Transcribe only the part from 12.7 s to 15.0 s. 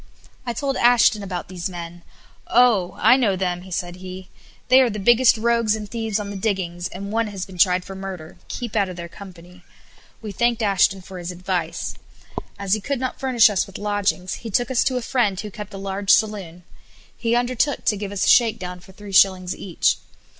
he could not furnish us with lodgings, he took us to